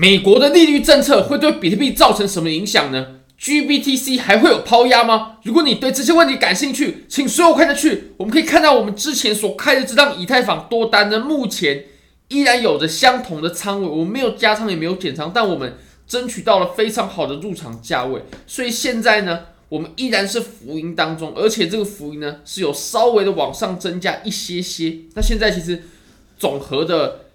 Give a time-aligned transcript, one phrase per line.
[0.00, 3.06] 美国的利率政策会对比特币造成什么影响呢
[3.38, 5.36] ？GBTC 还会有抛压吗？
[5.42, 8.12] 如果你对这些问题感兴趣，请随我看下去。
[8.16, 11.84] 我们可以看到，我们之前所开的这张以太坊多单呢，目前
[12.28, 15.74] 依然有着相同的仓位，我们没有加仓也没有减仓，但我们
[16.06, 24.96] 争取到了非常好的入场价位，所以现在呢，我们依然是浮盈当中，而且这个浮盈呢是有稍微的往上增加一些些。
[25.14, 25.82] 那现在其实
[26.38, 27.26] 总和的。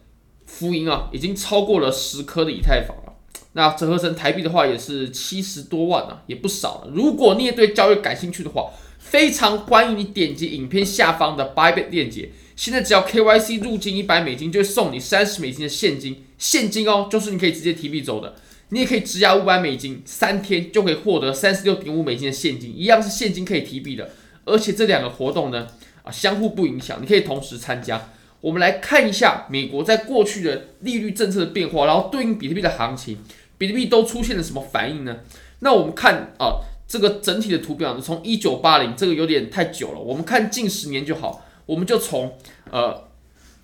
[0.45, 3.13] 浮盈啊，已经超过了十颗的以太坊了。
[3.53, 6.91] 那折合成台币的话，也是七十多万啊，也不少了。
[6.93, 12.31] 如果你也对交易感兴趣的话，非常欢迎你点击影片下方的 Bybit 链接。
[12.55, 18.35] 现在只要 KYC 入金一百美金，就会送你三十美金的现金，现金哦，就是你可以直接提币走的。
[18.69, 24.09] 你也可以质押五百美金，三天就可以获得三十六点五美金的现金，一样是现金可以提币的。
[24.43, 25.67] 而且这两个活动呢，
[26.03, 28.09] 啊，相互不影响，你可以同时参加。
[28.45, 33.17] 我们来看一下美国在过去的利率政策的变化，然后对应比特币的行情，
[33.57, 35.17] 比特币都出现了什么反应呢？
[35.61, 42.37] 那我们看啊，这个整体的图表呢，从一九八零这个有点太久了，我们看近十年就好，我们就从
[42.69, 43.05] 呃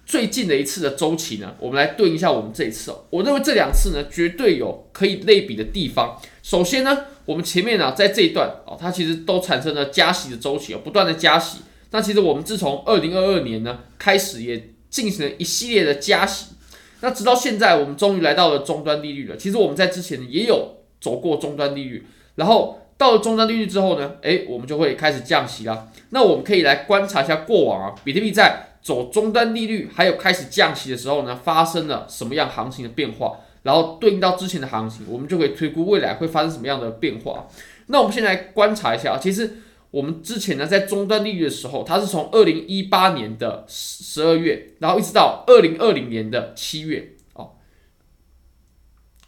[0.04, 3.06] 最近的一次的周期呢，我们来对应一下我们这一次哦。
[3.12, 6.20] 我认为这两次呢，绝对有可以类比的地方。
[6.42, 11.60] 首先呢，我们前面呢，在这一段哦，它其实都产生了加息的周期哦，不断的加息。
[11.92, 16.56] 那其实我们自从二零二二年呢开始也进行了一系列的加息，
[17.02, 19.36] 那直到现在我们终于来到了终端利率了。
[19.36, 25.90] 其实我们在之前也有走过终端利率，然后到了终端利率之后呢，诶，我们就会开始降息啦。
[26.12, 37.48] 那我们可以来观察一下过往啊，比特币在走终端利率还有开始降息的时候呢，发生了什么样行情的变化，然后对应到之前的行情，我们就可以推估未来会发生什么样的变化。
[37.88, 39.58] 那我们现在来观察一下啊，其实。
[39.92, 47.52] 我们之前呢，在终端利率的时候，它是从二零一八年的十二月，然后一直到二零二零年的七月哦，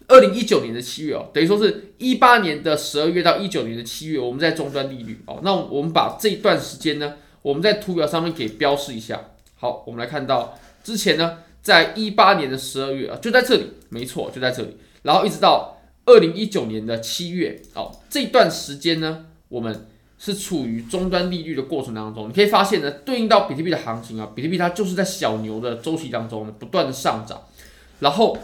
[0.07, 5.41] 二零一九年的七月哦，等于说是一八年的十二月到一九年的七月，我们在终端利率哦。
[5.43, 9.31] 那我们把这一段时间呢，我们在图表上面给标示一下。
[9.55, 14.77] 好，我们来看到之前呢，在一八年的十二月啊，就在这里，没错，就在这里。
[15.01, 19.87] 然后一直到二零一九年的七月哦，这段时间呢，我们。
[20.25, 27.41] 是处于终端利率的过程当中，你可以发现呢，对应到比特币的行情啊，比特币它就是在小牛的周期当中，不断的上涨。
[27.99, 28.37] 然后，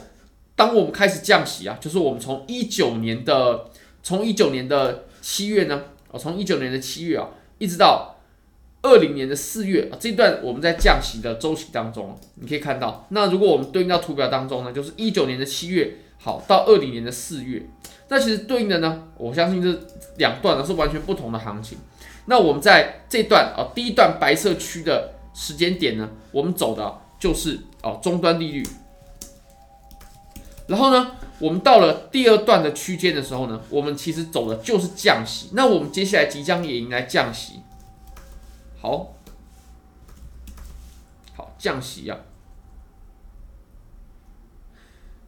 [0.57, 3.69] 当我们开始降息啊，就是我们从一九年的
[4.03, 7.29] 从一九年的七月呢，哦，从一九年的七月啊，
[7.59, 8.17] 一直到
[8.81, 17.65] 二零年的四月啊，这段我们在降息的周期当中，你可以看到，那如果我们对应到图表当中呢，就是一九年的七月，好，到二零年的四月。
[18.09, 19.87] 那其实对应的呢，我相信这
[20.17, 21.77] 两段呢是完全不同的行情。
[22.25, 28.63] 那我们在这段啊，第一段白色区的时间点呢，我们走的就是哦终端利率。
[30.67, 35.49] 然后呢，我们到了第二段的区间的时候呢，我们其实走的就是降息。
[35.53, 37.61] 那我们接下来即将也迎来降息。
[38.81, 39.13] 好，
[41.35, 42.38] 好降息呀、啊。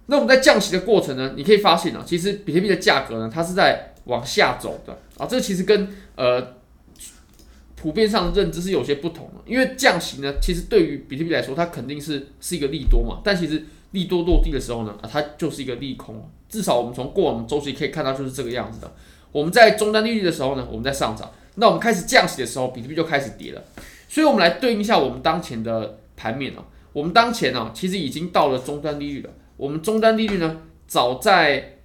[0.08, 5.26] 那我们在降息的过程呢，你可以发现啊，其实比特币的价格呢，它是在往下走的啊。
[5.26, 6.56] 这其实跟呃
[7.76, 13.22] 普遍上的认知是有些不同的，因为降息呢，其实对于比特币来说，它肯定是是一个利多嘛。
[13.24, 16.30] 但其实利多落地的时候呢，啊，它就是一个利空。
[16.50, 18.94] 至少我们从过往周期可以看到，就是这个样子的。
[19.32, 23.64] 我们在终端利率的时候呢，我们在上涨；那我们开始降息的时候，比特币就开始跌了。
[24.10, 26.66] 所以，我们来对应一下我们当前的盘面啊。
[26.92, 29.30] 我们当前呢，其实已经到了终端利率了。
[29.62, 31.78] 我们终端利率呢，早在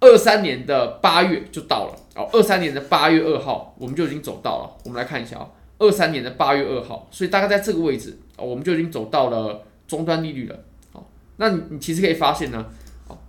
[0.00, 4.76] 二三年的八月就到了哦，二三年的八月二号我们就已经走到了。
[4.84, 5.48] 我们来看一下啊，
[5.78, 10.58] 二三年的八月二号，所以大概在这个位置啊，我们就已经走到了终端利率了。
[10.92, 11.08] 好，
[11.38, 12.66] 那你你其实可以发现呢，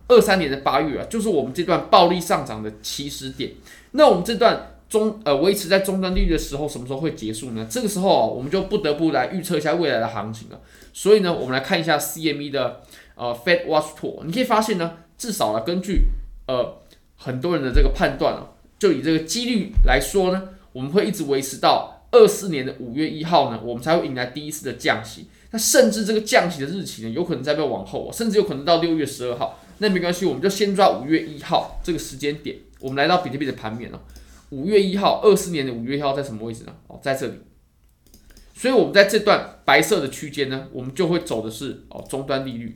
[0.10, 3.54] 二三年的八月啊，就是我们这段暴力上涨的起始点。
[3.92, 7.68] 那我们这段中呃维持在终端利率的时候，什么时候会结束呢？
[7.70, 10.60] 这个时候啊，我们就不得不来预测一下未来的行情了。
[10.94, 12.82] 所以呢，我们来看一下 CME 的。
[13.20, 16.04] 呃，Fed Watch Tool，你可以发现呢，至少呢，根据
[16.46, 16.78] 呃
[17.16, 25.26] 很多人的这个判断啊，就以这个几率来说呢，我们会一直维持到二四年的五月一号呢，我们才会迎来第一次的降息。
[25.50, 29.60] 那甚至这个降息的日期呢，有可能再被往后，甚至有可能到六月十二号。
[29.80, 32.56] 那没关系，我们就先抓五月一号这个时间点。
[32.80, 33.98] 我们来到比特币的盘面哦，
[34.50, 36.74] 五月一号，二四年的五月一号在什么位置呢？
[36.88, 37.34] 哦，在这里。
[38.56, 42.76] 所以，我们在这段白色的区间呢，我们就会走的是哦终端利率。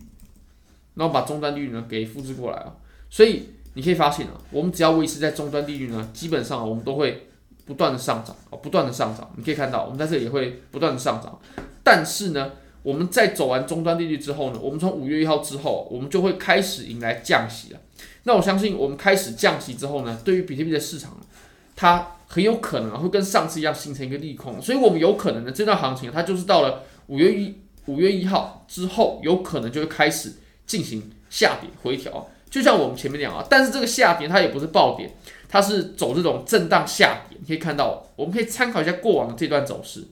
[0.94, 2.76] 然后把终端利率呢给复制过来啊，
[3.10, 3.44] 所以
[3.76, 7.30] 你可以发现啊，我们只要维持在终端利率呢，基本上我们都会
[7.66, 9.32] 不断的上涨啊，不断的上涨。
[9.38, 11.40] 你可以看到，我们在这里也会不断的上涨。
[11.82, 12.52] 但是呢，
[12.84, 17.80] 我们在走完终端利率之后呢，我们从五月一号之后，我们就会开始迎来降息了。
[18.24, 21.18] 那我相信，我们开始降息之后呢，对于比特币的市场，
[21.82, 24.62] 它很有可能会跟上次一样形成一个利空。
[24.62, 27.56] 所以，我们有可能呢，这段行情它就是到了五月一
[27.88, 30.34] 五月一号之后，有可能就会开始
[30.68, 32.30] 进行下跌回调。
[32.52, 35.12] 就像我们前面讲啊，但是这个下跌它也不是暴跌，
[35.50, 37.36] 它是走这种震荡下跌。
[37.42, 40.04] 你可以看到，我们可以参考一下过往的这段走势。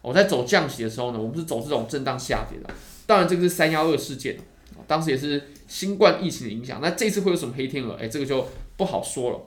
[0.00, 2.72] 我在走降息的时候呢，我们是走这种震荡下跌的。
[3.06, 4.38] 当然，这个是三幺二事件，
[4.86, 6.80] 当时也是新冠疫情的影响。
[6.80, 7.98] 那这次会有什么黑天鹅？
[8.00, 8.46] 哎，这个就
[8.78, 9.40] 不好说了。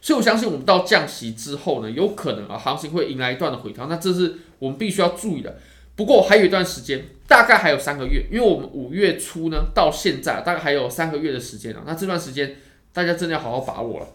[0.00, 3.86] 所以我相信，我们到降息之后呢，有可能啊，行情会迎来一段的回调。
[3.86, 5.58] 那这是我们必须要注意的。
[5.96, 11.82] 不过还有一段时间，大概还有三个月，因为我们五月初呢到现在大概还有三个月的时间啊。
[11.84, 12.54] 那这段时间
[12.92, 14.06] 大家真的要好好把握了。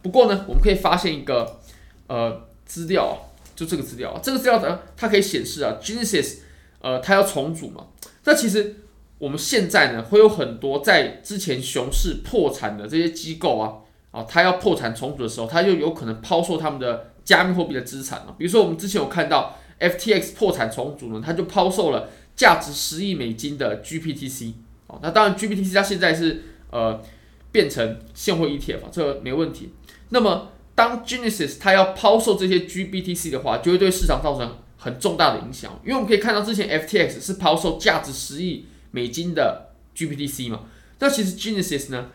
[0.00, 1.60] 不过呢，我们可以发现一个
[2.06, 3.14] 呃资料啊，
[3.56, 6.36] 就这个资料啊，这个资料呢它可以显示啊，Genesis
[6.80, 7.86] 呃它要重组嘛。
[8.22, 8.76] 那其实
[9.18, 13.82] 我们现在呢会有很多在之前熊市破产的这些机构啊
[14.14, 18.34] 啊，它要破产重组的时候，它就有可能抛售他们的加密货币的资产了。
[18.38, 19.58] 比如说我们之前有看到。
[19.80, 24.52] FTX 破产重组呢，他就抛售了价值十亿美金的 GPTC
[24.86, 27.02] 哦，那当然 GPTC 它现在是呃
[27.50, 29.74] 变成现货 ETF，这没问题。
[30.10, 40.60] 那么当 Genesis 它要抛售这些 GPTC 的话，就会对市场造成很重大的影响，因为我们可以看到之前 FTX 是抛售价值十亿美金的 GPTC 嘛，
[41.00, 42.10] 那其实 Genesis 呢，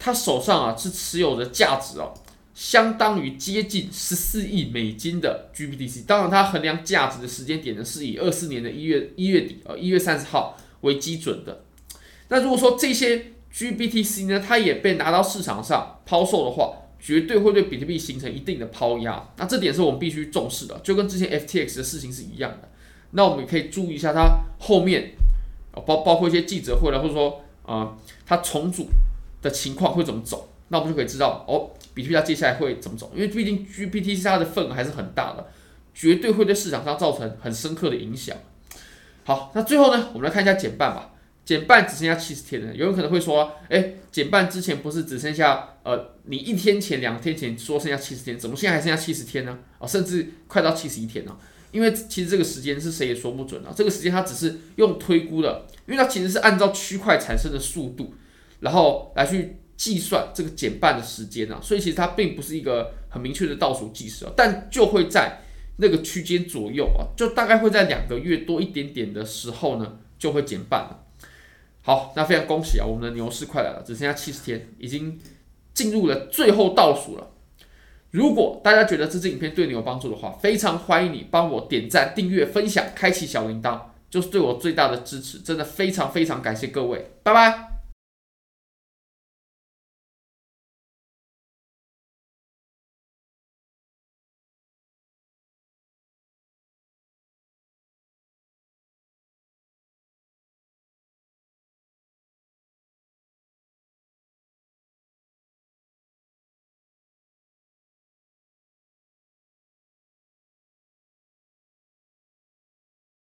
[0.00, 2.12] 它手上啊是持有的价值哦。
[2.52, 11.62] 相当于接近十四亿美金的 GBTC，当然它衡量价值的时间点呢，是以二四年的一月一月底，呃一月三十号为基准的。
[12.28, 19.26] 那如果说这些 GBTC 呢，它也被拿到市场上抛售的话，绝对会对比特币形成一定的抛压。
[19.38, 22.68] 那这点是我们必须重视的，就跟之前 FTX 的事情是一样的。
[23.12, 25.12] 那我们也可以注意一下它后面，
[25.86, 28.88] 包包括一些记者会了，或者说啊、它重组
[29.42, 30.52] 的情况会怎么走。
[30.68, 33.10] 那我们就可以知道哦，比特币它接下来会怎么走？
[33.14, 35.48] 因为毕竟 GPT 它的份额还是很大的，
[35.92, 38.36] 绝对会对市场上造成很深刻的影响。
[39.24, 41.12] 好，那最后呢，我们来看一下减半吧。
[41.42, 49.58] 减半只剩下七十天了，有人可能会说，哎，减半之前不是只剩下呃，你一天前、两天前说剩下七十天，怎么现在还剩下七十天呢？
[49.80, 51.36] 啊、甚至快到七十一天了。
[51.72, 58.14] 因为其实这个时间是谁也说不准啊，这个时间它只是用推估的，因为它其实是按照区块产生的速度，
[58.60, 59.56] 然后来去。
[59.80, 65.38] 计算这个减半的时间啊，所以其实它并不是一个很明确的倒数计时啊，但就会在
[65.78, 71.06] 那个区间左右啊，就大概会在两个月多一点点的时候呢，就会减半了。
[71.80, 75.18] 好，那非常恭喜啊，我们的牛市快来了，只剩下七十天，已经
[75.72, 77.30] 进入了最后倒数了。
[78.10, 83.80] 如果大家觉得这支影片对你有帮助的话，非常欢迎你帮我点赞、订阅、分享、开启小铃铛，
[84.10, 87.69] 就是对我最大的支持，真的非常非常感谢各位，拜拜。